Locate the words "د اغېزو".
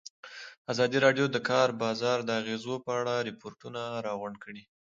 2.23-2.75